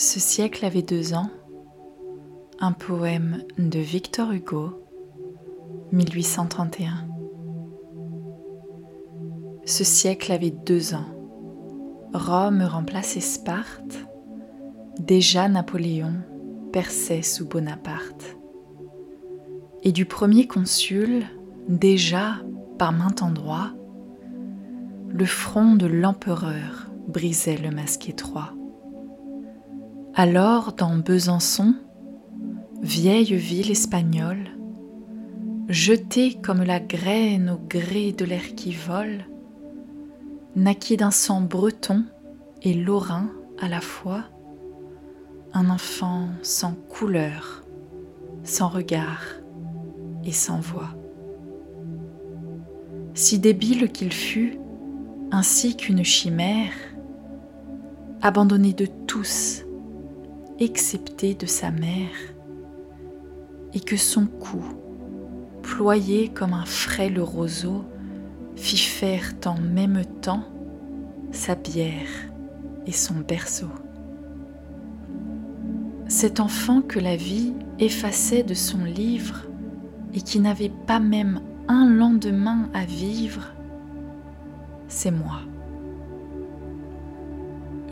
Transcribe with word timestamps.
Ce 0.00 0.20
siècle 0.20 0.64
avait 0.64 0.82
deux 0.82 1.12
ans, 1.12 1.28
un 2.60 2.70
poème 2.70 3.42
de 3.58 3.80
Victor 3.80 4.30
Hugo, 4.30 4.86
1831. 5.90 7.08
Ce 9.64 9.82
siècle 9.82 10.30
avait 10.30 10.52
deux 10.52 10.94
ans. 10.94 11.08
Rome 12.14 12.62
remplaçait 12.62 13.18
Sparte. 13.18 14.06
Déjà 15.00 15.48
Napoléon 15.48 16.14
perçait 16.72 17.22
sous 17.22 17.48
Bonaparte. 17.48 18.36
Et 19.82 19.90
du 19.90 20.04
premier 20.04 20.46
consul, 20.46 21.24
déjà 21.66 22.36
par 22.78 22.92
maint 22.92 23.16
endroit, 23.20 23.72
le 25.08 25.26
front 25.26 25.74
de 25.74 25.86
l'empereur 25.86 26.88
brisait 27.08 27.56
le 27.56 27.72
masque 27.72 28.08
étroit. 28.08 28.52
Alors, 30.20 30.72
dans 30.72 30.96
Besançon, 30.96 31.76
vieille 32.82 33.36
ville 33.36 33.70
espagnole, 33.70 34.50
jetée 35.68 36.34
comme 36.34 36.64
la 36.64 36.80
graine 36.80 37.50
au 37.50 37.68
gré 37.68 38.10
de 38.10 38.24
l'air 38.24 38.56
qui 38.56 38.72
vole, 38.72 39.26
naquit 40.56 40.96
d'un 40.96 41.12
sang 41.12 41.40
breton 41.40 42.04
et 42.62 42.74
lorrain 42.74 43.30
à 43.60 43.68
la 43.68 43.80
fois, 43.80 44.24
un 45.52 45.70
enfant 45.70 46.30
sans 46.42 46.72
couleur, 46.72 47.62
sans 48.42 48.66
regard 48.66 49.22
et 50.24 50.32
sans 50.32 50.58
voix. 50.58 50.96
Si 53.14 53.38
débile 53.38 53.92
qu'il 53.92 54.12
fût, 54.12 54.58
ainsi 55.30 55.76
qu'une 55.76 56.02
chimère, 56.02 56.72
abandonné 58.20 58.72
de 58.72 58.86
tous, 59.06 59.62
excepté 60.58 61.34
de 61.34 61.46
sa 61.46 61.70
mère, 61.70 62.34
et 63.74 63.80
que 63.80 63.96
son 63.96 64.26
cou, 64.26 64.62
ployé 65.62 66.28
comme 66.28 66.52
un 66.52 66.64
frêle 66.64 67.20
roseau, 67.20 67.84
fit 68.56 68.76
faire 68.76 69.34
en 69.46 69.58
même 69.60 70.04
temps 70.20 70.44
sa 71.30 71.54
bière 71.54 72.08
et 72.86 72.92
son 72.92 73.14
berceau. 73.16 73.68
Cet 76.08 76.40
enfant 76.40 76.80
que 76.80 76.98
la 76.98 77.16
vie 77.16 77.52
effaçait 77.78 78.42
de 78.42 78.54
son 78.54 78.82
livre 78.84 79.44
et 80.14 80.22
qui 80.22 80.40
n'avait 80.40 80.72
pas 80.86 80.98
même 80.98 81.40
un 81.68 81.88
lendemain 81.88 82.70
à 82.72 82.84
vivre, 82.86 83.52
c'est 84.88 85.10
moi. 85.10 85.40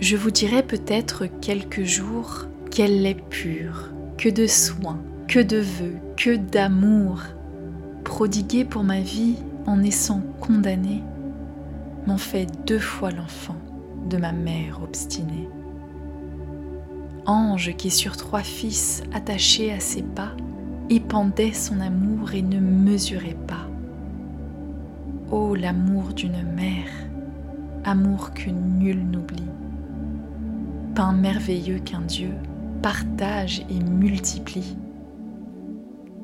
Je 0.00 0.16
vous 0.16 0.30
dirai 0.30 0.62
peut-être 0.62 1.26
quelques 1.26 1.84
jours 1.84 2.46
qu'elle 2.76 3.06
est 3.06 3.26
pure, 3.30 3.90
que 4.18 4.28
de 4.28 4.46
soins, 4.46 5.00
que 5.28 5.38
de 5.38 5.56
vœux, 5.56 5.96
que 6.14 6.36
d'amour, 6.36 7.22
prodigués 8.04 8.66
pour 8.66 8.84
ma 8.84 9.00
vie 9.00 9.36
en 9.64 9.78
naissant 9.78 10.20
condamnée, 10.40 11.02
m'ont 12.06 12.18
fait 12.18 12.46
deux 12.66 12.78
fois 12.78 13.10
l'enfant 13.10 13.56
de 14.10 14.18
ma 14.18 14.32
mère 14.32 14.82
obstinée. 14.82 15.48
Ange 17.24 17.74
qui 17.78 17.90
sur 17.90 18.14
trois 18.18 18.42
fils 18.42 19.02
attachés 19.14 19.72
à 19.72 19.80
ses 19.80 20.02
pas 20.02 20.36
épandait 20.90 21.54
son 21.54 21.80
amour 21.80 22.34
et 22.34 22.42
ne 22.42 22.60
mesurait 22.60 23.38
pas. 23.46 23.70
Ô 25.30 25.54
l'amour 25.54 26.12
d'une 26.12 26.42
mère, 26.42 26.92
amour 27.84 28.34
que 28.34 28.50
nul 28.50 29.02
n'oublie, 29.02 29.48
pain 30.94 31.14
merveilleux 31.14 31.78
qu'un 31.78 32.02
Dieu 32.02 32.32
partage 32.82 33.60
et 33.70 33.80
multiplie 33.80 34.76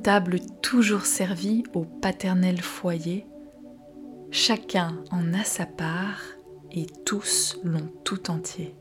table 0.03 0.41
toujours 0.63 1.07
servie 1.07 1.63
au 1.75 1.85
paternel 1.85 2.61
foyer, 2.61 3.25
chacun 4.31 4.97
en 5.11 5.33
a 5.33 5.45
sa 5.45 5.65
part 5.65 6.21
et 6.73 6.87
tous 7.05 7.59
l'ont 7.63 7.91
tout 8.05 8.31
entier. 8.31 8.75